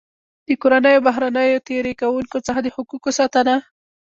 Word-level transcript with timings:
د 0.47 0.49
کورنیو 0.61 0.97
او 1.01 1.05
بهرنیو 1.07 1.63
تېري 1.67 1.93
کوونکو 2.01 2.37
څخه 2.47 2.59
د 2.63 2.67
حقوقو 2.75 3.09
ساتنه. 3.19 3.55